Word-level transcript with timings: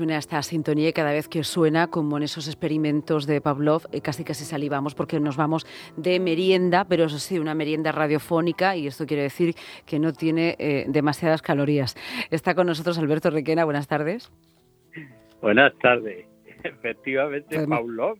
suena 0.00 0.16
esta 0.16 0.42
sintonía 0.42 0.88
y 0.88 0.92
cada 0.94 1.12
vez 1.12 1.28
que 1.28 1.44
suena, 1.44 1.88
como 1.88 2.16
en 2.16 2.22
esos 2.22 2.48
experimentos 2.48 3.26
de 3.26 3.42
Pavlov, 3.42 3.82
eh, 3.92 4.00
casi 4.00 4.24
casi 4.24 4.46
salivamos 4.46 4.94
porque 4.94 5.20
nos 5.20 5.36
vamos 5.36 5.66
de 5.98 6.18
merienda, 6.18 6.86
pero 6.86 7.04
eso 7.04 7.18
sí, 7.18 7.38
una 7.38 7.54
merienda 7.54 7.92
radiofónica 7.92 8.76
y 8.76 8.86
esto 8.86 9.04
quiere 9.04 9.24
decir 9.24 9.54
que 9.84 9.98
no 9.98 10.14
tiene 10.14 10.56
eh, 10.58 10.86
demasiadas 10.88 11.42
calorías. 11.42 11.96
Está 12.30 12.54
con 12.54 12.66
nosotros 12.66 12.96
Alberto 12.96 13.28
Requena, 13.28 13.66
buenas 13.66 13.88
tardes. 13.88 14.32
Buenas 15.42 15.76
tardes. 15.80 16.24
Efectivamente, 16.64 17.66
Pavlov 17.66 18.16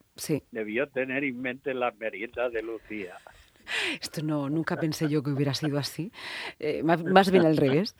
debió 0.51 0.87
tener 0.89 1.25
en 1.25 1.41
mente 1.41 1.73
las 1.73 1.97
meriendas 1.97 2.53
de 2.53 2.63
Lucía. 2.63 3.15
Esto 4.01 4.23
no, 4.23 4.49
nunca 4.49 4.77
pensé 4.77 5.09
yo 5.09 5.23
que 5.23 5.31
hubiera 5.31 5.55
sido 5.55 5.79
así, 5.79 6.13
eh, 6.59 6.83
más, 6.83 7.31
bien 7.31 7.47
al 7.47 7.57
revés. 7.57 7.97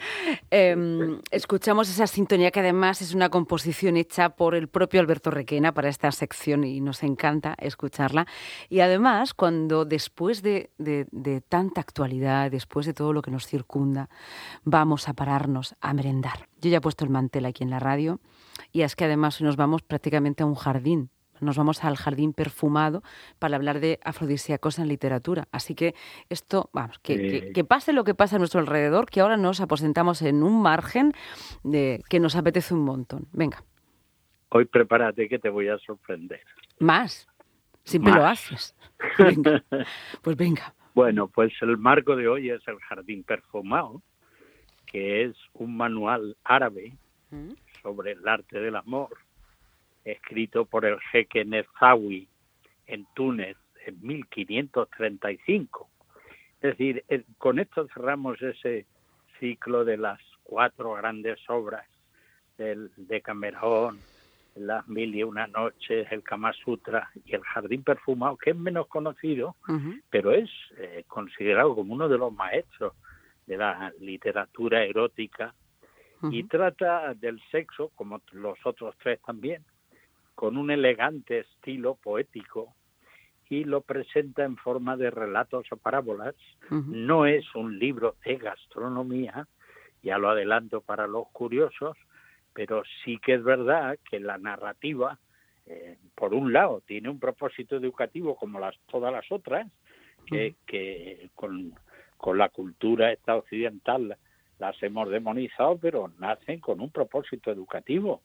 Em, 0.51 1.21
escuchamos 1.31 1.89
esa 1.89 2.07
sintonía 2.07 2.51
que 2.51 2.61
además 2.61 3.03
es 3.03 3.15
una 3.15 3.29
composición 3.29 3.97
hecha 3.97 4.31
por 4.31 4.55
el 4.55 4.69
propio 4.69 5.01
Alberto 5.01 5.31
Requena 5.31 5.73
para 5.73 5.89
esta 5.89 6.11
sección 6.13 6.65
y 6.65 6.81
nos 6.81 7.03
encanta 7.03 7.55
escucharla. 7.59 8.27
Y 8.69 8.81
además, 8.81 9.35
cuando 9.35 9.85
después 9.85 10.43
de, 10.43 10.71
de 10.79 11.41
tanta 11.49 11.81
actualidad, 11.81 12.51
después 12.51 12.87
de 12.87 12.95
todo 12.95 13.13
lo 13.13 13.23
que 13.23 13.31
nos 13.31 13.47
circunda, 13.47 14.09
vamos 14.65 15.09
a 15.09 15.15
pararnos 15.15 15.75
a 15.81 15.93
merendar. 15.95 16.49
Yo 16.61 16.71
ya 16.71 16.79
he 16.79 16.81
puesto 16.81 17.05
el 17.05 17.11
mantel 17.11 17.47
aquí 17.47 17.65
en 17.65 17.71
la 17.71 17.79
radio 17.79 18.21
y 18.73 18.83
es 18.83 18.97
que 18.97 19.05
además 19.05 19.41
nos 19.41 19.57
vamos 19.57 19.83
prácticamente 19.83 20.43
a 20.43 20.47
un 20.47 20.55
jardín 20.55 21.11
nos 21.41 21.57
vamos 21.57 21.85
al 21.85 21.97
jardín 21.97 22.33
perfumado 22.33 23.03
para 23.39 23.57
hablar 23.57 23.81
de 23.81 23.99
afrodisíacos 24.05 24.79
en 24.79 24.89
literatura. 24.89 25.49
Así 25.53 25.75
que 25.75 25.95
esto, 26.29 26.71
vamos, 26.73 26.99
que, 26.99 27.65
pase 27.69 27.93
lo 27.93 28.05
que 28.05 28.15
pase 28.15 28.37
a 28.37 28.39
nuestro 28.39 28.61
alrededor, 28.61 29.07
que 29.07 29.21
ahora 29.21 29.37
nos 29.37 29.61
aposentamos 29.61 30.23
en 30.23 30.43
un 30.43 30.63
margen 30.63 31.13
de, 31.63 32.03
que 32.09 32.21
nos 32.21 32.37
apetece 32.37 32.75
un 32.75 32.85
montón. 32.85 33.27
Venga. 33.33 33.63
Hoy 34.51 34.65
prepárate 34.65 35.29
que 35.29 35.39
te 35.39 35.49
voy 35.49 35.69
a 35.69 35.79
sorprender. 35.79 36.43
Más. 36.79 37.29
Siempre 37.85 38.13
lo 38.13 38.27
haces. 38.27 38.77
Pues 40.23 40.37
venga. 40.37 40.75
Bueno, 40.93 41.29
pues 41.29 41.53
el 41.63 41.79
marco 41.79 42.17
de 42.17 42.27
hoy 42.27 42.51
es 42.51 42.67
el 42.67 42.77
Jardín 42.81 43.23
Perfumado, 43.23 44.03
que 44.87 45.23
es 45.23 45.37
un 45.55 45.77
manual 45.77 46.37
árabe 46.43 46.95
mm. 47.31 47.53
sobre 47.81 48.13
el 48.13 48.27
arte 48.27 48.59
del 48.59 48.75
amor 48.75 49.11
escrito 50.05 50.65
por 50.65 50.85
el 50.85 50.99
jeque 51.13 51.45
Nezawi 51.45 52.29
en 52.87 53.07
Túnez 53.15 53.57
en 53.87 53.99
1535. 54.01 55.89
Es 56.61 56.77
decir, 56.77 57.05
con 57.39 57.59
esto 57.59 57.87
cerramos 57.95 58.41
ese 58.43 58.87
ciclo 59.39 59.85
de 59.85 59.97
las 59.97 60.21
cuatro 60.43 60.93
grandes 60.95 61.39
obras 61.49 61.87
del 62.59 62.91
Decamerón, 62.97 63.99
las 64.57 64.87
mil 64.89 65.15
y 65.15 65.23
una 65.23 65.47
noches, 65.47 66.07
el 66.11 66.23
Kama 66.23 66.53
Sutra 66.53 67.11
y 67.25 67.35
el 67.35 67.43
Jardín 67.43 67.83
Perfumado, 67.83 68.37
que 68.37 68.51
es 68.51 68.57
menos 68.57 68.89
conocido, 68.89 69.57
pero 70.11 70.33
es 70.33 70.51
eh, 70.77 71.05
considerado 71.07 71.75
como 71.75 71.95
uno 71.95 72.09
de 72.09 72.19
los 72.19 72.33
maestros 72.33 72.93
de 73.47 73.57
la 73.57 73.93
literatura 74.01 74.85
erótica 74.85 75.55
y 76.31 76.45
trata 76.45 77.15
del 77.15 77.41
sexo, 77.51 77.91
como 77.95 78.21
los 78.33 78.59
otros 78.65 78.95
tres 79.03 79.21
también, 79.23 79.65
con 80.41 80.57
un 80.57 80.71
elegante 80.71 81.41
estilo 81.41 81.97
poético 81.97 82.75
y 83.51 83.65
lo 83.65 83.83
presenta 83.83 84.43
en 84.43 84.57
forma 84.57 84.97
de 84.97 85.11
relatos 85.11 85.67
o 85.71 85.77
parábolas. 85.77 86.35
No 86.71 87.27
es 87.27 87.45
un 87.55 87.79
libro 87.79 88.17
de 88.25 88.37
gastronomía, 88.37 89.47
ya 90.03 90.17
lo 90.17 90.31
adelanto 90.31 90.81
para 90.81 91.07
los 91.07 91.29
curiosos, 91.29 91.95
pero 92.55 92.85
sí 93.05 93.19
que 93.19 93.35
es 93.35 93.45
verdad 93.45 93.99
que 94.11 94.19
la 94.19 94.39
narrativa, 94.39 95.19
eh, 95.67 95.99
por 96.15 96.33
un 96.33 96.55
lado, 96.55 96.83
tiene 96.87 97.11
un 97.11 97.21
propósito 97.21 97.77
educativo 97.77 98.35
como 98.35 98.59
las, 98.59 98.79
todas 98.87 99.13
las 99.13 99.31
otras, 99.31 99.71
que, 100.25 100.55
que 100.67 101.29
con, 101.35 101.75
con 102.17 102.39
la 102.39 102.49
cultura 102.49 103.13
esta 103.13 103.37
occidental 103.37 104.17
las 104.59 104.83
hemos 104.83 105.11
demonizado, 105.11 105.77
pero 105.77 106.11
nacen 106.19 106.61
con 106.61 106.81
un 106.81 106.91
propósito 106.91 107.51
educativo 107.51 108.23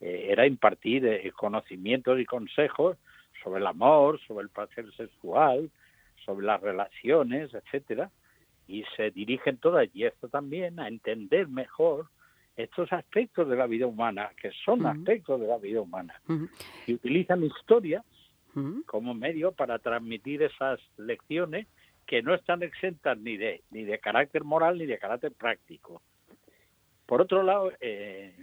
era 0.00 0.46
impartir 0.46 1.06
eh, 1.06 1.32
conocimientos 1.32 2.20
y 2.20 2.24
consejos 2.24 2.96
sobre 3.42 3.60
el 3.60 3.66
amor, 3.66 4.20
sobre 4.26 4.44
el 4.44 4.50
placer 4.50 4.92
sexual, 4.96 5.70
sobre 6.24 6.46
las 6.46 6.60
relaciones, 6.60 7.52
etcétera, 7.54 8.10
y 8.66 8.84
se 8.96 9.10
dirigen 9.10 9.56
todas 9.56 9.88
y 9.94 10.04
esto 10.04 10.28
también 10.28 10.78
a 10.78 10.88
entender 10.88 11.48
mejor 11.48 12.06
estos 12.56 12.92
aspectos 12.92 13.48
de 13.48 13.56
la 13.56 13.66
vida 13.66 13.86
humana, 13.86 14.30
que 14.40 14.50
son 14.64 14.84
aspectos 14.84 15.40
de 15.40 15.46
la 15.46 15.58
vida 15.58 15.80
humana, 15.80 16.20
y 16.86 16.94
utilizan 16.94 17.44
historias 17.44 18.04
como 18.86 19.14
medio 19.14 19.52
para 19.52 19.78
transmitir 19.78 20.42
esas 20.42 20.80
lecciones 20.96 21.68
que 22.06 22.22
no 22.22 22.34
están 22.34 22.64
exentas 22.64 23.16
ni 23.18 23.36
de 23.36 23.62
ni 23.70 23.84
de 23.84 24.00
carácter 24.00 24.42
moral 24.42 24.78
ni 24.78 24.86
de 24.86 24.98
carácter 24.98 25.32
práctico. 25.32 26.02
Por 27.08 27.22
otro 27.22 27.42
lado, 27.42 27.72
eh, 27.80 28.36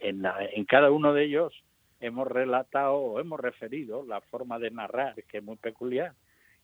en, 0.00 0.64
cada 0.66 0.90
uno 0.90 1.14
de 1.14 1.24
ellos 1.24 1.54
hemos 1.98 2.28
relatado 2.28 2.92
o 2.92 3.20
hemos 3.20 3.40
referido 3.40 4.04
la 4.04 4.20
forma 4.20 4.58
de 4.58 4.70
narrar, 4.70 5.14
que 5.24 5.38
es 5.38 5.42
muy 5.42 5.56
peculiar, 5.56 6.12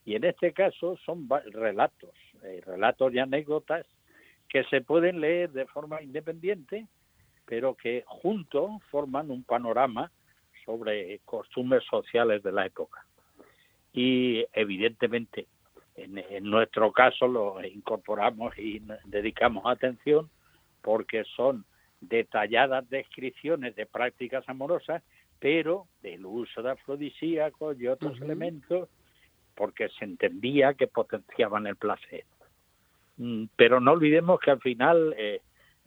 y 0.05 0.15
en 0.15 0.25
este 0.25 0.53
caso 0.53 0.99
son 1.07 1.27
relatos, 1.47 2.11
eh, 2.43 2.61
relatos 2.67 3.15
y 3.15 3.19
anécdotas 3.19 3.87
que 4.47 4.65
se 4.65 4.83
pueden 4.83 5.23
leer 5.23 5.51
de 5.53 5.65
forma 5.65 6.03
independiente, 6.03 6.87
pero 7.47 7.77
que 7.77 8.05
juntos 8.07 8.71
forman 8.91 9.31
un 9.31 9.43
panorama 9.43 10.13
sobre 10.67 11.19
costumbres 11.25 11.83
sociales 11.85 12.43
de 12.43 12.53
la 12.53 12.67
época. 12.67 13.07
Y 13.95 14.45
evidentemente, 14.53 15.47
en 15.97 16.45
nuestro 16.45 16.93
caso 16.93 17.27
lo 17.27 17.65
incorporamos 17.65 18.59
y 18.59 18.83
dedicamos 19.07 19.65
atención 19.65 20.29
porque 20.83 21.25
son 21.37 21.65
detalladas 22.01 22.89
descripciones 22.91 23.75
de 23.77 23.87
prácticas 23.87 24.47
amorosas, 24.49 25.03
pero 25.39 25.87
del 26.03 26.27
uso 26.27 26.63
de 26.63 26.73
afrodisíacos 26.73 27.81
y 27.81 27.89
otros 27.89 28.21
elementos, 28.21 28.89
porque 29.55 29.89
se 29.99 30.05
entendía 30.05 30.75
que 30.75 30.87
potenciaban 30.87 31.67
el 31.67 31.77
placer. 31.77 32.25
Mm, 33.17 33.45
pero 33.57 33.81
no 33.81 33.93
olvidemos 33.93 34.41
que 34.41 34.51
al 34.51 34.61
final, 34.61 35.15
eh, 35.17 35.41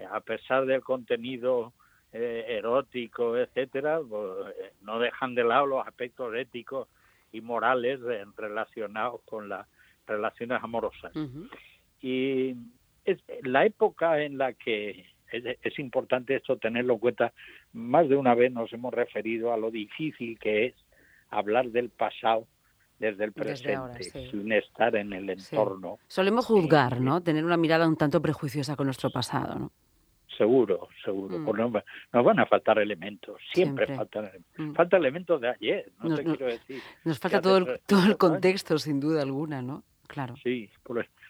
a 0.09 0.19
pesar 0.22 0.66
del 0.66 0.81
contenido 0.81 1.73
eh, 2.12 2.45
erótico, 2.47 3.38
etcétera, 3.38 4.00
pues, 4.07 4.56
eh, 4.57 4.72
no 4.81 5.00
dejan 5.00 5.35
de 5.35 5.44
lado 5.44 5.66
los 5.66 5.88
aspectos 5.88 6.33
éticos 6.35 6.88
y 7.31 7.41
morales 7.41 8.00
relacionados 8.38 9.22
con 9.25 9.50
las 9.50 9.67
relaciones 10.07 10.63
amorosas. 10.63 11.12
Y 12.01 12.56
es 13.05 13.19
la 13.43 13.66
época 13.66 14.21
en 14.21 14.38
la 14.38 14.53
que 14.53 15.05
es, 15.31 15.79
importante 15.79 16.35
esto 16.35 16.57
tenerlo 16.57 16.93
en 16.93 16.99
cuenta. 16.99 17.33
Más 17.73 18.07
de 18.09 18.16
una 18.16 18.35
vez 18.35 18.51
nos 18.51 18.71
hemos 18.73 18.93
referido 18.93 19.53
a 19.53 19.57
lo 19.57 19.71
difícil 19.71 20.38
que 20.39 20.67
es 20.67 20.75
hablar 21.29 21.67
del 21.69 21.89
pasado 21.89 22.47
desde 22.99 23.25
el 23.25 23.33
presente, 23.33 24.03
sin 24.03 24.51
estar 24.51 24.95
en 24.95 25.11
el 25.13 25.29
entorno. 25.29 25.99
Solemos 26.07 26.45
juzgar, 26.45 27.01
¿no? 27.01 27.21
Tener 27.21 27.44
una 27.44 27.57
mirada 27.57 27.88
un 27.88 27.97
tanto 27.97 28.21
prejuiciosa 28.21 28.75
con 28.75 28.88
nuestro 28.88 29.09
pasado, 29.09 29.55
¿no? 29.55 29.71
Seguro, 30.38 30.89
seguro. 31.03 31.39
Mm. 31.39 31.45
Pues 31.45 31.85
nos, 32.11 32.25
van 32.25 32.39
a 32.39 32.45
faltar 32.45 32.79
elementos, 32.79 33.39
siempre, 33.53 33.88
faltan 33.95 34.29
mm. 34.57 34.73
Falta 34.73 34.97
elementos 34.97 35.39
de 35.39 35.49
ayer, 35.49 35.91
no 36.01 36.09
nos, 36.09 36.19
te 36.19 36.25
quiero 36.25 36.45
decir. 36.47 36.81
Nos 37.05 37.19
falta 37.19 37.41
todo 37.41 37.57
el, 37.57 37.79
todo 37.85 38.05
el 38.05 38.17
contexto, 38.17 38.77
sin 38.77 38.99
duda 38.99 39.21
alguna, 39.21 39.61
¿no? 39.61 39.83
Claro. 40.07 40.35
Sí, 40.44 40.69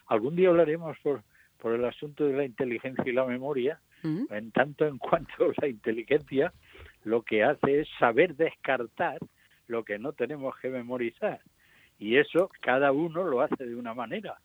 algún 0.06 0.36
día 0.36 0.48
hablaremos 0.48 0.98
por, 0.98 1.22
por 1.58 1.74
el 1.74 1.84
asunto 1.84 2.26
de 2.26 2.36
la 2.36 2.44
inteligencia 2.44 3.04
y 3.06 3.12
la 3.12 3.24
memoria, 3.24 3.80
en 4.02 4.52
tanto 4.52 4.86
en 4.86 4.98
cuanto 4.98 5.52
la 5.60 5.66
inteligencia 5.66 6.52
lo 7.02 7.22
que 7.22 7.42
hace 7.42 7.80
es 7.80 7.88
saber 7.98 8.36
descartar 8.36 9.18
lo 9.66 9.84
que 9.84 9.98
no 9.98 10.12
tenemos 10.12 10.56
que 10.58 10.68
memorizar. 10.68 11.40
Y 11.98 12.16
eso 12.16 12.50
cada 12.60 12.92
uno 12.92 13.24
lo 13.24 13.40
hace 13.40 13.64
de 13.64 13.74
una 13.74 13.94
manera. 13.94 14.38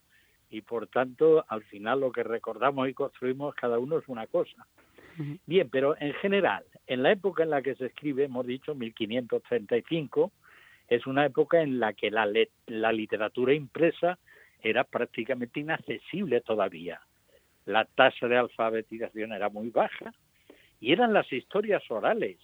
Y 0.50 0.62
por 0.62 0.88
tanto, 0.88 1.46
al 1.48 1.64
final 1.64 2.00
lo 2.00 2.12
que 2.12 2.24
recordamos 2.24 2.90
y 2.90 2.94
construimos 2.94 3.54
cada 3.56 3.78
uno 3.80 4.00
es 4.00 4.08
una 4.08 4.28
cosa. 4.28 4.66
Bien, 5.46 5.70
pero 5.70 5.96
en 6.00 6.14
general, 6.14 6.64
en 6.88 7.04
la 7.04 7.12
época 7.12 7.44
en 7.44 7.52
la 7.52 7.62
que 7.62 7.76
se 7.76 7.88
escribe, 7.88 8.24
hemos 8.24 8.46
dicho 8.48 8.74
1535, 8.74 10.32
es 10.88 11.06
una 11.06 11.26
época 11.26 11.62
en 11.62 11.80
la 11.80 11.94
que 11.94 12.10
la, 12.12 12.28
la 12.68 12.92
literatura 12.92 13.54
impresa 13.54 14.18
era 14.62 14.84
prácticamente 14.84 15.60
inaccesible 15.60 16.42
todavía 16.42 17.02
la 17.66 17.86
tasa 17.86 18.28
de 18.28 18.38
alfabetización 18.38 19.34
era 19.34 19.50
muy 19.50 19.70
baja 19.70 20.14
y 20.80 20.92
eran 20.92 21.14
las 21.14 21.32
historias 21.32 21.84
orales 21.90 22.38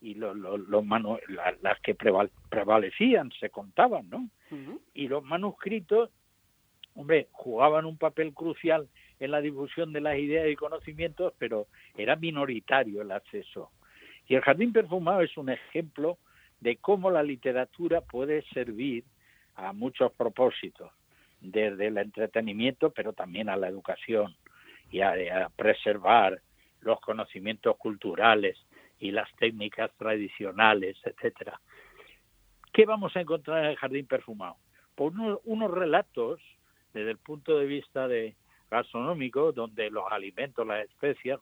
y 0.00 0.14
lo, 0.14 0.34
las 0.34 1.80
que 1.80 1.94
prevalecían 1.94 3.30
se 3.40 3.48
contaban, 3.48 4.10
¿no? 4.10 4.28
Y 4.92 5.08
los 5.08 5.24
manuscritos, 5.24 6.10
hombre, 6.94 7.28
jugaban 7.32 7.86
un 7.86 7.96
papel 7.96 8.34
crucial 8.34 8.88
en 9.18 9.30
la 9.30 9.40
difusión 9.40 9.92
de 9.92 10.02
las 10.02 10.18
ideas 10.18 10.48
y 10.48 10.56
conocimientos, 10.56 11.32
pero 11.38 11.66
era 11.96 12.16
minoritario 12.16 13.00
el 13.00 13.12
acceso. 13.12 13.70
Y 14.28 14.34
el 14.34 14.42
jardín 14.42 14.72
perfumado 14.72 15.22
es 15.22 15.36
un 15.38 15.48
ejemplo 15.48 16.18
de 16.60 16.76
cómo 16.76 17.10
la 17.10 17.22
literatura 17.22 18.02
puede 18.02 18.42
servir 18.52 19.04
a 19.54 19.72
muchos 19.72 20.12
propósitos, 20.12 20.92
desde 21.44 21.88
el 21.88 21.98
entretenimiento, 21.98 22.90
pero 22.90 23.12
también 23.12 23.48
a 23.48 23.56
la 23.56 23.68
educación 23.68 24.34
y 24.90 25.00
a, 25.00 25.48
preservar 25.56 26.40
los 26.80 27.00
conocimientos 27.00 27.76
culturales 27.76 28.58
y 28.98 29.10
las 29.10 29.28
técnicas 29.36 29.90
tradicionales, 29.98 30.96
etcétera. 31.04 31.60
¿Qué 32.72 32.86
vamos 32.86 33.14
a 33.16 33.20
encontrar 33.20 33.64
en 33.64 33.70
el 33.70 33.76
jardín 33.76 34.06
perfumado? 34.06 34.56
Pues 34.94 35.14
unos 35.44 35.70
relatos 35.70 36.40
desde 36.92 37.10
el 37.10 37.18
punto 37.18 37.58
de 37.58 37.66
vista 37.66 38.06
de 38.08 38.34
gastronómico, 38.70 39.52
donde 39.52 39.90
los 39.90 40.04
alimentos, 40.10 40.66
las 40.66 40.84
especias, 40.84 41.40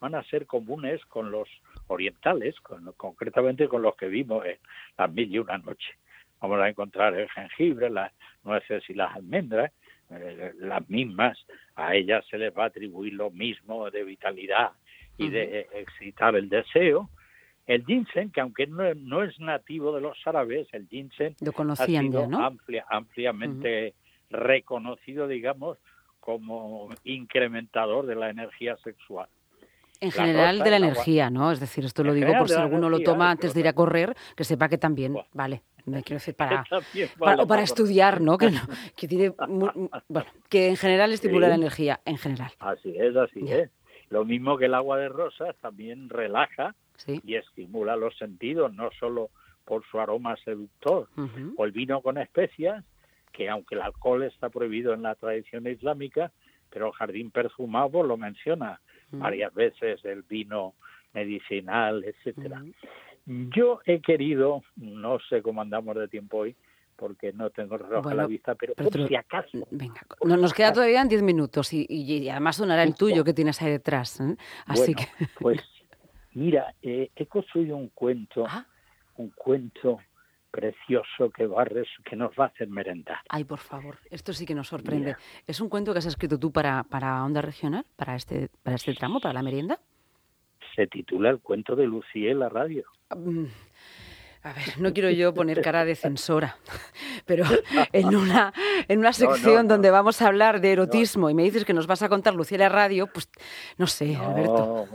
van 0.00 0.14
a 0.14 0.22
ser 0.24 0.46
comunes 0.46 1.04
con 1.06 1.30
los 1.30 1.48
orientales, 1.88 2.54
concretamente 2.96 3.68
con 3.68 3.82
los 3.82 3.96
que 3.96 4.08
vimos 4.08 4.44
en 4.46 4.58
las 4.96 5.12
mil 5.12 5.32
y 5.32 5.38
una 5.38 5.58
noche. 5.58 5.94
Vamos 6.40 6.60
a 6.60 6.68
encontrar 6.68 7.14
el 7.14 7.28
jengibre, 7.30 7.90
las 7.90 8.12
nueces 8.44 8.82
y 8.88 8.94
las 8.94 9.14
almendras, 9.14 9.72
eh, 10.10 10.52
las 10.58 10.88
mismas, 10.88 11.38
a 11.76 11.94
ellas 11.94 12.24
se 12.28 12.38
les 12.38 12.56
va 12.56 12.64
a 12.64 12.66
atribuir 12.66 13.14
lo 13.14 13.30
mismo 13.30 13.90
de 13.90 14.04
vitalidad 14.04 14.72
y 15.16 15.28
de 15.28 15.68
excitar 15.74 16.34
el 16.34 16.48
deseo. 16.48 17.10
El 17.66 17.84
ginseng, 17.84 18.32
que 18.32 18.40
aunque 18.40 18.66
no, 18.66 19.22
es 19.22 19.38
nativo 19.38 19.94
de 19.94 20.00
los 20.00 20.16
árabes, 20.26 20.66
el 20.72 20.88
ginseng 20.88 21.36
lo 21.40 21.52
conocían 21.52 22.06
ha 22.06 22.08
sido 22.08 22.26
¿no? 22.26 22.56
ampliamente 22.88 23.94
reconocido, 24.30 25.28
digamos, 25.28 25.78
como 26.20 26.88
incrementador 27.04 28.06
de 28.06 28.14
la 28.14 28.30
energía 28.30 28.76
sexual. 28.78 29.28
En 30.00 30.12
general 30.12 30.60
de 30.60 30.70
la 30.70 30.76
energía, 30.78 31.28
¿no? 31.28 31.52
Es 31.52 31.60
decir, 31.60 31.84
esto 31.84 32.02
lo 32.02 32.14
digo 32.14 32.32
por 32.38 32.48
si 32.48 32.54
alguno 32.54 32.88
lo 32.88 33.00
toma 33.00 33.30
antes 33.30 33.52
de 33.52 33.60
ir 33.60 33.68
a 33.68 33.74
correr, 33.74 34.16
que 34.34 34.44
sepa 34.44 34.68
que 34.68 34.78
también, 34.78 35.14
vale, 35.34 35.62
me 35.90 36.02
quiero 36.02 36.18
decir 36.18 36.34
para, 36.36 36.64
para, 37.18 37.46
para, 37.46 37.62
estudiar, 37.62 38.20
¿no? 38.20 38.38
Que, 38.38 38.50
que 38.96 39.08
tiene, 39.08 39.32
bueno, 39.48 39.90
que 40.48 40.68
en 40.68 40.76
general 40.76 41.12
estimula 41.12 41.48
la 41.48 41.56
energía, 41.56 42.00
en 42.04 42.16
general. 42.16 42.52
Así 42.60 42.94
es, 42.96 43.16
así 43.16 43.40
es. 43.50 43.70
Lo 44.08 44.24
mismo 44.24 44.58
que 44.58 44.66
el 44.66 44.74
agua 44.74 44.98
de 44.98 45.08
rosas 45.08 45.54
también 45.60 46.08
relaja 46.08 46.74
y 47.06 47.36
estimula 47.36 47.96
los 47.96 48.16
sentidos, 48.18 48.74
no 48.74 48.90
solo 48.98 49.30
por 49.64 49.84
su 49.86 50.00
aroma 50.00 50.36
seductor. 50.44 51.08
O 51.56 51.64
el 51.64 51.72
vino 51.72 52.02
con 52.02 52.18
especias, 52.18 52.84
que 53.32 53.48
aunque 53.48 53.76
el 53.76 53.82
alcohol 53.82 54.24
está 54.24 54.48
prohibido 54.48 54.92
en 54.92 55.02
la 55.02 55.14
tradición 55.14 55.66
islámica, 55.68 56.32
pero 56.70 56.88
el 56.88 56.92
jardín 56.92 57.30
perfumado 57.30 58.02
lo 58.02 58.16
menciona 58.16 58.80
varias 59.12 59.54
veces 59.54 60.04
el 60.04 60.22
vino 60.22 60.74
medicinal, 61.12 62.04
etcétera. 62.04 62.64
Yo 63.54 63.80
he 63.86 64.00
querido, 64.00 64.64
no 64.76 65.18
sé 65.28 65.40
cómo 65.40 65.62
andamos 65.62 65.94
de 65.94 66.08
tiempo 66.08 66.38
hoy, 66.38 66.56
porque 66.96 67.32
no 67.32 67.50
tengo 67.50 67.78
reloj 67.78 68.04
a 68.08 68.14
la 68.14 68.26
vista, 68.26 68.56
pero, 68.56 68.74
si 69.06 69.14
acaso. 69.14 69.66
Venga, 69.70 70.02
nos 70.24 70.52
queda 70.52 70.72
todavía 70.72 71.00
en 71.00 71.08
diez 71.08 71.22
minutos 71.22 71.72
y, 71.72 72.28
además 72.28 72.56
sonará 72.56 72.82
el 72.82 72.96
tuyo 72.96 73.22
que 73.22 73.32
tienes 73.32 73.62
ahí 73.62 73.70
detrás. 73.70 74.20
¿eh? 74.20 74.36
Así 74.66 74.94
que. 74.94 75.06
Pues 75.38 75.60
mira, 76.34 76.74
eh, 76.82 77.10
he 77.14 77.26
construido 77.26 77.76
un 77.76 77.90
cuento, 77.90 78.44
ah. 78.48 78.66
un 79.16 79.30
cuento 79.30 80.00
precioso 80.50 81.30
que, 81.30 81.46
va 81.46 81.64
que 82.04 82.16
nos 82.16 82.32
va 82.32 82.46
a 82.46 82.48
hacer 82.48 82.68
merendar. 82.68 83.18
Ay, 83.28 83.44
por 83.44 83.60
favor, 83.60 83.98
esto 84.10 84.32
sí 84.32 84.44
que 84.44 84.56
nos 84.56 84.66
sorprende. 84.66 85.14
¿Es 85.46 85.60
un 85.60 85.68
cuento 85.68 85.92
que 85.92 86.00
has 86.00 86.06
escrito 86.06 86.36
tú 86.36 86.50
para, 86.50 86.82
para 86.82 87.24
Onda 87.24 87.40
Regional, 87.40 87.86
para 87.94 88.16
este, 88.16 88.48
para 88.64 88.74
este 88.74 88.92
tramo, 88.94 89.20
para 89.20 89.34
la 89.34 89.42
merienda? 89.42 89.78
Se 90.74 90.86
titula 90.86 91.30
El 91.30 91.40
cuento 91.40 91.76
de 91.76 91.86
Lucía 91.86 92.30
en 92.30 92.38
la 92.38 92.48
radio. 92.48 92.84
Mm, 93.14 93.44
a 94.42 94.52
ver, 94.52 94.78
no 94.78 94.92
quiero 94.92 95.10
yo 95.10 95.34
poner 95.34 95.60
cara 95.60 95.84
de 95.84 95.94
censora, 95.94 96.56
pero 97.26 97.44
en 97.92 98.14
una, 98.14 98.52
en 98.88 98.98
una 99.00 99.12
sección 99.12 99.68
donde 99.68 99.90
vamos 99.90 100.22
a 100.22 100.28
hablar 100.28 100.60
de 100.60 100.72
erotismo 100.72 101.28
y 101.28 101.34
me 101.34 101.42
dices 101.42 101.64
que 101.64 101.74
nos 101.74 101.86
vas 101.86 102.02
a 102.02 102.08
contar 102.08 102.34
Lucía 102.34 102.56
en 102.56 102.62
la 102.62 102.68
radio, 102.68 103.06
pues 103.06 103.28
no 103.78 103.86
sé, 103.86 104.16
Alberto. 104.16 104.86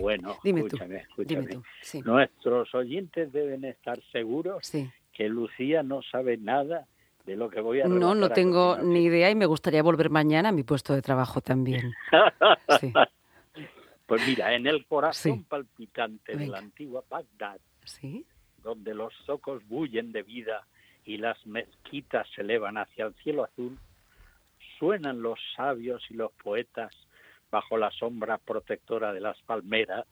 bueno, 0.00 0.36
dime 0.44 0.60
escúchame, 0.60 0.96
escúchame. 0.96 1.60
Nuestros 2.04 2.74
oyentes 2.74 3.32
deben 3.32 3.64
estar 3.64 4.00
seguros 4.12 4.66
sí 4.66 4.90
que 5.20 5.28
Lucía 5.28 5.82
no 5.82 6.00
sabe 6.00 6.38
nada 6.38 6.86
de 7.26 7.36
lo 7.36 7.50
que 7.50 7.60
voy 7.60 7.82
a 7.82 7.84
No, 7.86 8.14
no 8.14 8.30
tengo 8.30 8.78
ni 8.78 9.04
idea 9.04 9.30
y 9.30 9.34
me 9.34 9.44
gustaría 9.44 9.82
volver 9.82 10.08
mañana 10.08 10.48
a 10.48 10.52
mi 10.52 10.62
puesto 10.62 10.94
de 10.94 11.02
trabajo 11.02 11.42
también. 11.42 11.92
Pues 14.10 14.26
mira, 14.26 14.52
en 14.56 14.66
el 14.66 14.84
corazón 14.86 15.44
palpitante 15.44 16.36
de 16.36 16.48
la 16.48 16.58
antigua 16.58 17.04
Bagdad, 17.08 17.60
donde 18.60 18.92
los 18.92 19.14
zocos 19.24 19.64
bullen 19.68 20.10
de 20.10 20.24
vida 20.24 20.66
y 21.04 21.18
las 21.18 21.46
mezquitas 21.46 22.26
se 22.34 22.40
elevan 22.40 22.76
hacia 22.76 23.06
el 23.06 23.14
cielo 23.22 23.44
azul, 23.44 23.78
suenan 24.80 25.22
los 25.22 25.38
sabios 25.54 26.02
y 26.10 26.14
los 26.14 26.32
poetas 26.32 26.90
bajo 27.52 27.78
la 27.78 27.92
sombra 27.92 28.38
protectora 28.38 29.12
de 29.12 29.20
las 29.20 29.40
palmeras 29.42 30.06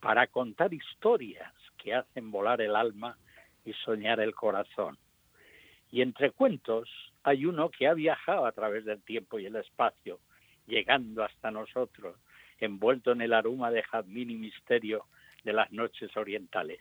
para 0.00 0.26
contar 0.26 0.74
historias 0.74 1.54
que 1.78 1.94
hacen 1.94 2.30
volar 2.30 2.60
el 2.60 2.76
alma 2.76 3.16
y 3.64 3.72
soñar 3.72 4.20
el 4.20 4.34
corazón. 4.34 4.98
Y 5.90 6.02
entre 6.02 6.32
cuentos 6.32 6.90
hay 7.22 7.46
uno 7.46 7.70
que 7.70 7.88
ha 7.88 7.94
viajado 7.94 8.44
a 8.44 8.52
través 8.52 8.84
del 8.84 9.00
tiempo 9.00 9.38
y 9.38 9.46
el 9.46 9.56
espacio, 9.56 10.20
llegando 10.66 11.24
hasta 11.24 11.50
nosotros, 11.50 12.16
envuelto 12.60 13.12
en 13.12 13.22
el 13.22 13.32
aroma 13.32 13.70
de 13.70 13.82
jazmín 13.82 14.30
y 14.30 14.36
misterio 14.36 15.06
de 15.44 15.52
las 15.52 15.70
noches 15.72 16.16
orientales. 16.16 16.80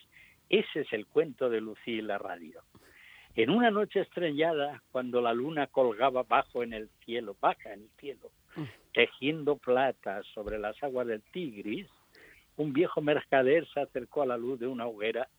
Ese 0.50 0.82
es 0.82 0.94
el 0.94 1.06
cuento 1.06 1.50
de 1.50 1.62
Lucía 1.62 2.02
la 2.02 2.18
radio. 2.18 2.62
En 3.36 3.52
una 3.52 3.72
noche 3.72 4.02
estrellada, 4.02 4.82
cuando 4.92 5.22
la 5.22 5.34
luna 5.34 5.68
colgaba 5.68 6.24
bajo 6.24 6.64
en 6.64 6.74
el 6.74 6.90
cielo, 7.06 7.38
baja 7.40 7.74
en 7.74 7.84
el 7.84 7.90
cielo, 8.00 8.32
tejiendo 8.94 9.58
plata 9.58 10.24
sobre 10.34 10.58
las 10.58 10.82
aguas 10.84 11.08
del 11.08 11.22
Tigris, 11.32 11.88
un 12.58 12.74
viejo 12.74 13.00
mercader 13.02 13.66
se 13.74 13.80
acercó 13.80 14.24
a 14.24 14.26
la 14.26 14.38
luz 14.38 14.60
de 14.60 14.68
una 14.68 14.88
hoguera 14.88 15.30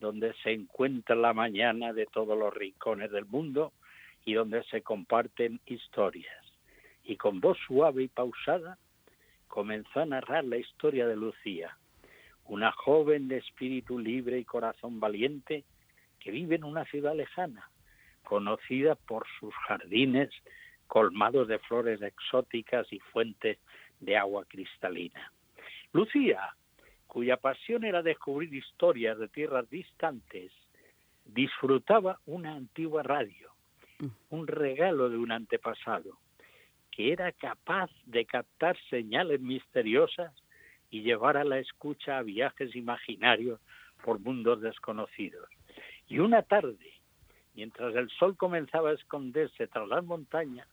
donde 0.00 0.32
se 0.42 0.52
encuentra 0.52 1.14
la 1.16 1.32
mañana 1.32 1.92
de 1.92 2.06
todos 2.06 2.38
los 2.38 2.54
rincones 2.54 3.10
del 3.10 3.26
mundo 3.26 3.72
y 4.24 4.34
donde 4.34 4.62
se 4.64 4.82
comparten 4.82 5.60
historias. 5.66 6.42
Y 7.02 7.16
con 7.16 7.40
voz 7.40 7.58
suave 7.66 8.04
y 8.04 8.08
pausada 8.08 8.78
comenzó 9.54 10.00
a 10.00 10.04
narrar 10.04 10.44
la 10.44 10.56
historia 10.56 11.06
de 11.06 11.14
Lucía, 11.14 11.78
una 12.46 12.72
joven 12.72 13.28
de 13.28 13.36
espíritu 13.36 14.00
libre 14.00 14.36
y 14.40 14.44
corazón 14.44 14.98
valiente 14.98 15.62
que 16.18 16.32
vive 16.32 16.56
en 16.56 16.64
una 16.64 16.84
ciudad 16.86 17.14
lejana, 17.14 17.70
conocida 18.24 18.96
por 18.96 19.24
sus 19.38 19.54
jardines 19.68 20.30
colmados 20.88 21.46
de 21.46 21.60
flores 21.60 22.02
exóticas 22.02 22.92
y 22.92 22.98
fuentes 22.98 23.58
de 24.00 24.16
agua 24.16 24.44
cristalina. 24.48 25.32
Lucía 25.92 26.56
cuya 27.06 27.36
pasión 27.36 27.84
era 27.84 28.02
descubrir 28.02 28.52
historias 28.52 29.16
de 29.20 29.28
tierras 29.28 29.70
distantes, 29.70 30.50
disfrutaba 31.26 32.18
una 32.26 32.56
antigua 32.56 33.04
radio, 33.04 33.52
mm. 34.00 34.06
un 34.30 34.48
regalo 34.48 35.08
de 35.10 35.16
un 35.16 35.30
antepasado, 35.30 36.18
que 36.94 37.12
era 37.12 37.32
capaz 37.32 37.90
de 38.06 38.24
captar 38.24 38.76
señales 38.88 39.40
misteriosas 39.40 40.32
y 40.90 41.02
llevar 41.02 41.36
a 41.36 41.42
la 41.42 41.58
escucha 41.58 42.18
a 42.18 42.22
viajes 42.22 42.76
imaginarios 42.76 43.60
por 44.04 44.20
mundos 44.20 44.60
desconocidos. 44.60 45.48
Y 46.06 46.20
una 46.20 46.42
tarde, 46.42 46.92
mientras 47.54 47.96
el 47.96 48.08
sol 48.10 48.36
comenzaba 48.36 48.90
a 48.90 48.94
esconderse 48.94 49.66
tras 49.66 49.88
las 49.88 50.04
montañas, 50.04 50.68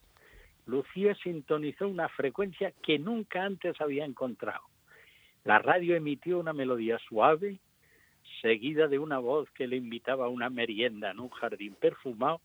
Lucía 0.67 1.15
sintonizó 1.15 1.87
una 1.87 2.07
frecuencia 2.09 2.71
que 2.83 2.99
nunca 2.99 3.43
antes 3.43 3.81
había 3.81 4.05
encontrado. 4.05 4.61
La 5.43 5.57
radio 5.57 5.95
emitió 5.95 6.37
una 6.37 6.53
melodía 6.53 6.99
suave, 6.99 7.57
seguida 8.43 8.87
de 8.87 8.99
una 8.99 9.17
voz 9.17 9.49
que 9.51 9.65
le 9.65 9.77
invitaba 9.77 10.25
a 10.25 10.29
una 10.29 10.51
merienda 10.51 11.09
en 11.09 11.19
un 11.19 11.29
jardín 11.29 11.73
perfumado, 11.73 12.41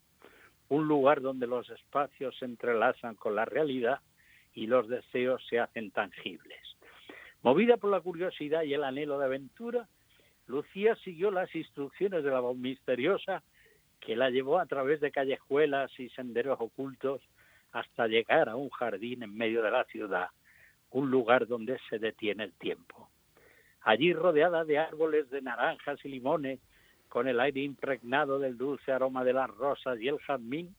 un 0.69 0.89
lugar 0.89 1.21
donde 1.21 1.47
los 1.47 1.69
espacios 1.71 2.37
se 2.39 2.45
entrelazan 2.45 3.15
con 3.15 3.35
la 3.35 3.45
realidad 3.45 4.01
y 4.55 4.67
los 4.67 4.89
deseos 4.89 5.45
se 5.49 5.61
hacen 5.61 5.91
tangibles. 5.91 6.59
Movida 7.43 7.77
por 7.77 7.91
la 7.91 8.01
curiosidad 8.01 8.63
y 8.63 8.75
el 8.75 8.85
anhelo 8.85 9.19
de 9.19 9.27
aventura, 9.27 9.89
Lucía 10.47 10.97
siguió 10.97 11.31
las 11.31 11.55
instrucciones 11.55 12.25
de 12.25 12.31
la 12.31 12.41
voz 12.41 12.57
misteriosa 12.57 13.43
que 14.01 14.17
la 14.17 14.31
llevó 14.31 14.59
a 14.59 14.67
través 14.67 15.01
de 15.01 15.11
callejuelas 15.11 15.91
y 15.99 16.09
senderos 16.11 16.59
ocultos 16.61 17.23
hasta 17.73 18.07
llegar 18.07 18.49
a 18.49 18.57
un 18.57 18.71
jardín 18.71 19.23
en 19.23 19.37
medio 19.37 19.63
de 19.63 19.71
la 19.71 19.85
ciudad 19.85 20.29
un 20.91 21.11
lugar 21.11 21.47
donde 21.47 21.79
se 21.91 21.99
detiene 21.99 22.45
el 22.45 22.53
tiempo. 22.55 23.11
Allí 23.83 24.13
rodeada 24.13 24.65
de 24.65 24.79
árboles 24.79 25.29
de 25.31 25.43
naranjas 25.43 26.03
y 26.05 26.09
limones, 26.09 26.61
con 27.17 27.29
el 27.29 27.41
aire 27.41 27.63
impregnado 27.63 28.39
del 28.39 28.59
dulce 28.59 28.93
aroma 28.93 29.25
de 29.25 29.33
las 29.33 29.49
rosas 29.49 29.99
y 29.99 30.07
el 30.07 30.19
jazmín, 30.19 30.77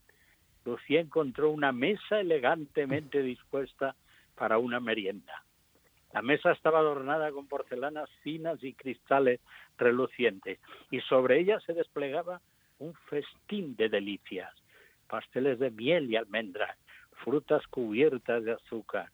Lucía 0.65 1.01
encontró 1.01 1.49
una 1.49 1.71
mesa 1.71 2.19
elegantemente 2.19 3.23
dispuesta 3.23 3.95
para 4.35 4.59
una 4.59 4.79
merienda. 4.79 5.43
La 6.13 6.21
mesa 6.21 6.51
estaba 6.51 6.77
adornada 6.77 7.31
con 7.31 7.47
porcelanas 7.47 8.07
finas 8.21 8.63
y 8.63 8.75
cristales 8.75 9.39
relucientes, 9.79 10.59
y 10.91 10.99
sobre 11.01 11.39
ella 11.39 11.59
se 11.61 11.73
desplegaba 11.73 12.39
un 12.77 12.93
festín 13.09 13.75
de 13.75 13.89
delicias, 13.89 14.53
pasteles 15.07 15.57
de 15.57 15.71
miel 15.71 16.11
y 16.11 16.17
almendras, 16.17 16.77
frutas 17.23 17.65
cubiertas 17.65 18.43
de 18.43 18.51
azúcar, 18.51 19.09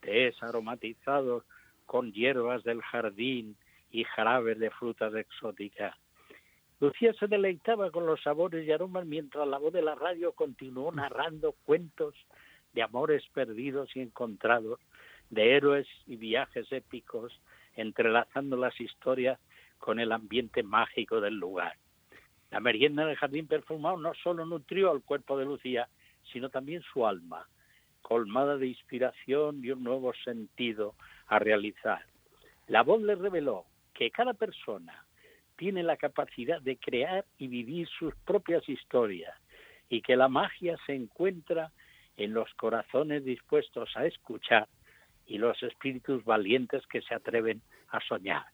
tés 0.00 0.36
aromatizados 0.42 1.42
con 1.86 2.12
hierbas 2.12 2.64
del 2.64 2.82
jardín 2.82 3.56
y 3.90 4.04
jarabes 4.04 4.58
de 4.58 4.68
frutas 4.68 5.14
exóticas. 5.14 5.96
Lucía 6.78 7.14
se 7.14 7.26
deleitaba 7.26 7.90
con 7.90 8.04
los 8.04 8.22
sabores 8.22 8.66
y 8.66 8.72
aromas 8.72 9.06
mientras 9.06 9.48
la 9.48 9.56
voz 9.56 9.72
de 9.72 9.80
la 9.80 9.94
radio 9.94 10.32
continuó 10.32 10.92
narrando 10.92 11.52
cuentos 11.64 12.14
de 12.74 12.82
amores 12.82 13.24
perdidos 13.32 13.96
y 13.96 14.00
encontrados, 14.00 14.78
de 15.30 15.56
héroes 15.56 15.88
y 16.06 16.16
viajes 16.16 16.70
épicos, 16.70 17.40
entrelazando 17.76 18.58
las 18.58 18.78
historias 18.78 19.40
con 19.78 20.00
el 20.00 20.12
ambiente 20.12 20.62
mágico 20.62 21.22
del 21.22 21.34
lugar. 21.34 21.76
La 22.50 22.60
merienda 22.60 23.04
en 23.04 23.08
el 23.08 23.16
jardín 23.16 23.46
perfumado 23.46 23.96
no 23.96 24.12
solo 24.14 24.44
nutrió 24.44 24.90
al 24.90 25.02
cuerpo 25.02 25.38
de 25.38 25.46
Lucía, 25.46 25.88
sino 26.30 26.50
también 26.50 26.82
su 26.82 27.06
alma, 27.06 27.48
colmada 28.02 28.58
de 28.58 28.68
inspiración 28.68 29.64
y 29.64 29.70
un 29.70 29.82
nuevo 29.82 30.12
sentido 30.24 30.94
a 31.26 31.38
realizar. 31.38 32.04
La 32.66 32.82
voz 32.82 33.00
le 33.00 33.14
reveló 33.14 33.64
que 33.94 34.10
cada 34.10 34.34
persona 34.34 35.05
tiene 35.56 35.82
la 35.82 35.96
capacidad 35.96 36.60
de 36.60 36.76
crear 36.76 37.24
y 37.38 37.48
vivir 37.48 37.88
sus 37.88 38.14
propias 38.24 38.68
historias 38.68 39.34
y 39.88 40.02
que 40.02 40.16
la 40.16 40.28
magia 40.28 40.76
se 40.86 40.94
encuentra 40.94 41.72
en 42.16 42.32
los 42.32 42.52
corazones 42.54 43.24
dispuestos 43.24 43.90
a 43.96 44.06
escuchar 44.06 44.68
y 45.26 45.38
los 45.38 45.62
espíritus 45.62 46.24
valientes 46.24 46.86
que 46.86 47.02
se 47.02 47.14
atreven 47.14 47.62
a 47.88 48.00
soñar. 48.00 48.44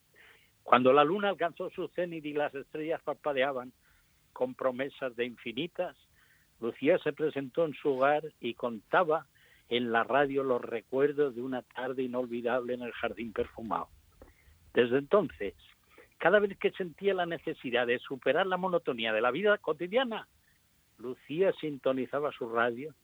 Cuando 0.63 0.93
la 0.93 1.05
luna 1.05 1.29
alcanzó 1.29 1.71
su 1.71 1.89
cenit 1.89 2.25
y 2.25 2.33
las 2.33 2.55
estrellas 2.55 3.03
parpadeaban 3.03 3.73
con 4.33 4.55
promesas 4.55 5.15
de 5.17 5.27
infinitas, 5.27 5.97
Lucía 6.61 6.99
se 6.99 7.13
presentó 7.13 7.65
en 7.65 7.75
su 7.75 7.91
hogar 7.91 8.25
y 8.41 8.55
contaba 8.55 9.27
en 9.69 9.91
la 9.91 10.05
radio 10.05 10.45
los 10.45 10.63
recuerdos 10.63 11.35
de 11.35 11.43
una 11.43 11.63
tarde 11.63 12.03
inolvidable 12.03 12.75
en 12.75 12.83
el 12.83 12.93
jardín 12.93 13.33
perfumado. 13.33 13.89
Desde 14.73 14.99
entonces, 14.99 15.55
cada 16.23 16.39
vez 16.39 16.57
que 16.57 16.71
sentía 16.71 17.15
la 17.15 17.27
necesidad 17.27 17.85
de 17.85 17.99
superar 17.99 18.47
la 18.47 18.57
monotonía 18.57 19.13
de 19.13 19.21
la 19.21 19.33
vida 19.33 19.59
cotidiana, 19.59 20.29
Lucía 20.99 21.53
sintonizaba 21.61 22.31
su 22.31 22.49
radio, 22.49 22.95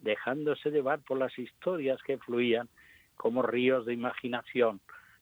dejándose 0.00 0.72
llevar 0.72 0.98
por 1.02 1.18
las 1.18 1.38
historias 1.38 2.02
que 2.02 2.18
fluían 2.18 2.68
como 3.14 3.42
ríos 3.42 3.86
de 3.86 3.92
imaginación, 3.92 4.80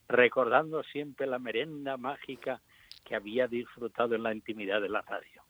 recordando 0.09 0.83
siempre 0.83 1.27
la 1.27 1.39
merenda 1.39 1.99
mágica 1.99 2.63
que 3.05 3.17
había 3.17 3.49
disfrutado 3.49 4.15
en 4.15 4.23
la 4.23 4.33
intimidad 4.33 4.81
de 4.81 4.89
la 4.89 5.03
radio. 5.03 5.43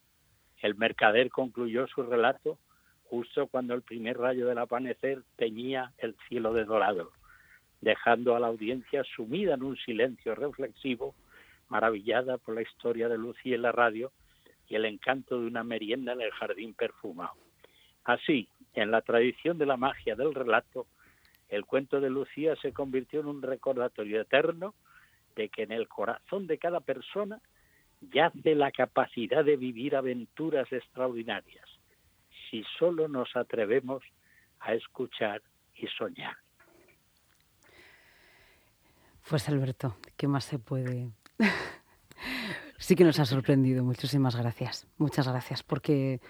El 0.61 0.75
mercader 0.75 1.31
concluyó 1.31 1.87
su 1.87 2.03
relato 2.03 2.59
justo 3.05 3.47
cuando 3.47 3.75
el 3.75 3.83
primer 3.83 4.19
rayo 4.19 4.49
del 4.49 4.59
amanecer 4.59 5.23
teñía 5.37 5.93
el 5.99 6.17
cielo 6.27 6.53
de 6.53 6.65
dorado, 6.65 7.13
dejando 7.81 8.35
a 8.35 8.41
la 8.41 8.49
audiencia 8.49 9.05
sumida 9.05 9.55
en 9.55 9.63
un 9.63 9.77
silencio 9.77 10.35
reflexivo 10.35 11.15
maravillada 11.73 12.37
por 12.37 12.55
la 12.55 12.61
historia 12.61 13.09
de 13.09 13.17
Lucía 13.17 13.55
en 13.55 13.63
la 13.63 13.73
radio 13.73 14.13
y 14.69 14.75
el 14.75 14.85
encanto 14.85 15.41
de 15.41 15.47
una 15.47 15.65
merienda 15.65 16.13
en 16.13 16.21
el 16.21 16.31
jardín 16.31 16.75
perfumado. 16.75 17.33
Así, 18.05 18.47
en 18.75 18.91
la 18.91 19.01
tradición 19.01 19.57
de 19.57 19.65
la 19.65 19.79
magia 19.79 20.15
del 20.15 20.35
relato, 20.35 20.87
el 21.49 21.65
cuento 21.65 21.99
de 21.99 22.11
Lucía 22.11 22.57
se 22.57 22.73
convirtió 22.73 23.21
en 23.21 23.27
un 23.27 23.41
recordatorio 23.41 24.21
eterno 24.21 24.75
de 25.35 25.49
que 25.49 25.63
en 25.63 25.73
el 25.73 25.89
corazón 25.89 26.47
de 26.47 26.59
cada 26.59 26.81
persona 26.81 27.41
yace 28.03 28.55
la 28.55 28.71
capacidad 28.71 29.43
de 29.43 29.57
vivir 29.57 29.97
aventuras 29.97 30.71
extraordinarias, 30.71 31.67
si 32.51 32.65
solo 32.79 33.09
nos 33.09 33.35
atrevemos 33.35 34.03
a 34.61 34.75
escuchar 34.75 35.41
y 35.77 35.87
soñar. 35.87 36.37
Pues 39.27 39.49
Alberto, 39.49 39.97
¿qué 40.19 40.29
más 40.29 40.45
se 40.45 40.59
puede 40.59 41.13
sí 42.79 42.95
que 42.97 43.05
nos 43.05 43.19
ha 43.19 43.25
sorprendido. 43.25 43.85
Muchísimas 43.85 44.37
gracias. 44.37 44.87
Muchas 44.99 45.29
gracias. 45.29 45.63
Porque 45.63 46.21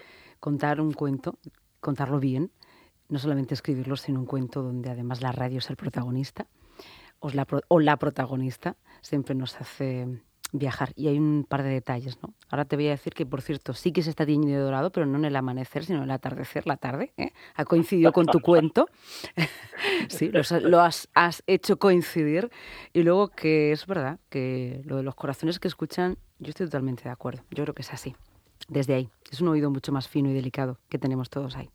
contar 0.40 0.81
un 0.81 0.92
cuento, 0.92 1.38
contarlo 1.81 2.19
bien, 2.19 2.50
no 3.09 3.19
solamente 3.19 3.54
escribirlo, 3.54 3.97
sino 3.97 4.21
un 4.21 4.26
cuento 4.26 4.62
donde 4.62 4.90
además 4.90 5.21
la 5.21 5.33
radio 5.33 5.59
es 5.59 5.71
el 5.71 5.76
protagonista 5.76 6.47
o 7.21 7.31
la, 7.31 7.47
o 7.69 7.81
la 7.81 7.97
protagonista, 7.99 8.76
siempre 9.00 9.35
nos 9.35 9.61
hace 9.61 10.23
viajar. 10.52 10.92
Y 10.94 11.09
hay 11.09 11.18
un 11.18 11.44
par 11.49 11.62
de 11.62 11.71
detalles, 11.71 12.18
¿no? 12.23 12.35
Ahora 12.50 12.66
te 12.66 12.76
voy 12.76 12.87
a 12.87 12.90
decir 12.90 13.14
que, 13.14 13.26
por 13.26 13.42
cierto, 13.42 13.73
sí 13.73 13.92
que 13.92 14.02
se 14.02 14.11
está 14.11 14.25
tiñendo 14.25 14.56
de 14.56 14.62
dorado, 14.62 14.92
pero 14.92 15.06
no 15.06 15.18
en 15.18 15.25
el 15.25 15.35
amanecer, 15.35 15.85
sino 15.85 15.99
en 15.99 16.04
el 16.04 16.11
atardecer, 16.11 16.66
la 16.66 16.76
tarde. 16.76 17.12
¿eh? 17.16 17.32
Ha 17.54 17.64
coincidido 17.64 18.12
con 18.12 18.26
tu 18.26 18.40
cuento. 18.40 18.87
sí, 20.09 20.30
lo 20.30 20.80
has, 20.80 21.09
has, 21.14 21.42
hecho 21.47 21.78
coincidir. 21.78 22.50
Y 22.92 23.02
luego 23.02 23.28
que 23.28 23.73
es 23.73 23.87
verdad 23.87 24.21
que 24.28 24.82
lo 24.85 24.97
de 24.97 25.02
los 25.02 25.14
corazones 25.14 25.59
que 25.59 25.68
escuchan, 25.68 26.18
yo 26.38 26.50
estoy 26.50 26.66
totalmente 26.66 27.04
de 27.04 27.11
acuerdo. 27.11 27.42
Yo 27.50 27.64
creo 27.64 27.75
que 27.75 27.82
es 27.82 27.92
así. 27.92 28.14
Desde 28.68 28.94
ahí. 28.94 29.11
Es 29.30 29.40
un 29.40 29.49
oído 29.49 29.71
mucho 29.71 29.90
más 29.90 30.09
fino 30.09 30.30
y 30.30 30.35
delicado 30.35 30.78
que 30.88 30.99
tenemos 30.99 31.30
todos 31.30 31.56
ahí. 31.56 31.71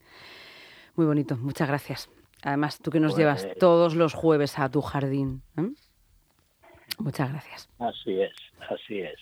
Muy 0.96 1.06
bonito. 1.06 1.36
Muchas 1.38 1.68
gracias. 1.68 2.10
Además, 2.44 2.80
tú 2.80 2.92
que 2.92 3.00
nos 3.00 3.18
llevas 3.18 3.44
pues 3.44 3.58
todos 3.58 3.96
los 3.96 4.14
jueves 4.14 4.60
a 4.60 4.70
tu 4.70 4.82
jardín. 4.82 5.42
¿eh? 5.58 5.72
Muchas 7.00 7.32
gracias. 7.32 7.70
Así 7.80 8.22
es, 8.22 8.34
así 8.70 9.00
es. 9.02 9.20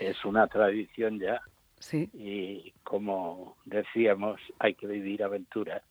Es 0.00 0.24
una 0.24 0.46
tradición 0.46 1.18
ya. 1.18 1.40
Sí. 1.78 2.08
Y 2.14 2.72
como 2.82 3.56
decíamos, 3.64 4.40
hay 4.58 4.74
que 4.74 4.86
vivir 4.86 5.22
aventuras. 5.22 5.82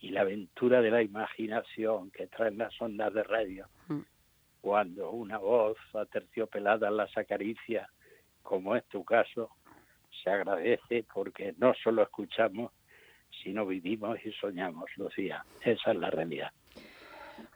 Y 0.00 0.10
la 0.10 0.20
aventura 0.20 0.82
de 0.82 0.90
la 0.90 1.02
imaginación 1.02 2.10
que 2.10 2.26
traen 2.26 2.58
las 2.58 2.80
ondas 2.80 3.12
de 3.14 3.22
radio, 3.22 3.66
mm. 3.88 4.00
cuando 4.60 5.10
una 5.10 5.38
voz 5.38 5.78
aterciopelada 5.94 6.90
las 6.90 7.16
acaricia, 7.16 7.88
como 8.42 8.76
es 8.76 8.84
tu 8.86 9.02
caso, 9.04 9.50
se 10.22 10.30
agradece 10.30 11.04
porque 11.12 11.54
no 11.58 11.74
solo 11.82 12.02
escuchamos, 12.02 12.72
sino 13.42 13.66
vivimos 13.66 14.18
y 14.24 14.32
soñamos, 14.32 14.90
Lucía. 14.96 15.44
Esa 15.62 15.92
es 15.92 15.96
la 15.96 16.10
realidad. 16.10 16.52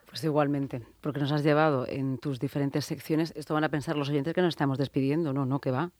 Pues 0.09 0.23
igualmente, 0.23 0.81
porque 1.01 1.19
nos 1.19 1.31
has 1.31 1.43
llevado 1.43 1.87
en 1.87 2.17
tus 2.17 2.39
diferentes 2.39 2.83
secciones. 2.83 3.31
Esto 3.35 3.53
van 3.53 3.63
a 3.63 3.69
pensar 3.69 3.95
los 3.95 4.09
oyentes 4.09 4.33
que 4.33 4.41
nos 4.41 4.49
estamos 4.49 4.79
despidiendo, 4.79 5.33
no, 5.33 5.45
no, 5.45 5.59
que 5.59 5.69
va. 5.69 5.91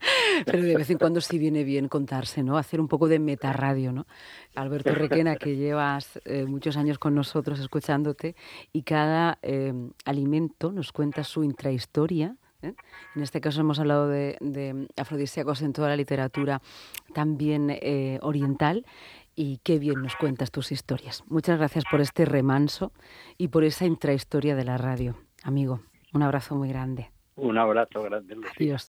Pero 0.46 0.62
de 0.62 0.76
vez 0.76 0.88
en 0.88 0.96
cuando 0.96 1.20
sí 1.20 1.38
viene 1.38 1.62
bien 1.62 1.88
contarse, 1.88 2.42
¿no? 2.42 2.56
Hacer 2.56 2.80
un 2.80 2.88
poco 2.88 3.06
de 3.06 3.18
metarradio, 3.18 3.92
¿no? 3.92 4.06
Alberto 4.54 4.94
Requena, 4.94 5.36
que 5.36 5.56
llevas 5.56 6.18
eh, 6.24 6.46
muchos 6.46 6.78
años 6.78 6.98
con 6.98 7.14
nosotros 7.14 7.60
escuchándote 7.60 8.34
y 8.72 8.82
cada 8.82 9.38
eh, 9.42 9.74
alimento 10.06 10.72
nos 10.72 10.90
cuenta 10.90 11.22
su 11.22 11.44
intrahistoria. 11.44 12.36
¿eh? 12.62 12.72
En 13.14 13.22
este 13.22 13.42
caso 13.42 13.60
hemos 13.60 13.78
hablado 13.78 14.08
de, 14.08 14.38
de 14.40 14.88
afrodisíacos 14.96 15.60
en 15.60 15.74
toda 15.74 15.88
la 15.88 15.96
literatura, 15.96 16.62
también 17.12 17.78
oriental, 18.22 18.86
y 19.40 19.56
qué 19.64 19.78
bien 19.78 20.02
nos 20.02 20.16
cuentas 20.16 20.50
tus 20.50 20.70
historias. 20.70 21.24
Muchas 21.28 21.56
gracias 21.56 21.84
por 21.90 22.02
este 22.02 22.26
remanso 22.26 22.92
y 23.38 23.48
por 23.48 23.64
esa 23.64 23.86
intrahistoria 23.86 24.54
de 24.54 24.64
la 24.64 24.76
radio. 24.76 25.16
Amigo, 25.42 25.80
un 26.12 26.22
abrazo 26.22 26.56
muy 26.56 26.68
grande. 26.68 27.10
Un 27.36 27.56
abrazo 27.56 28.02
grande, 28.02 28.34
Adiós. 28.34 28.78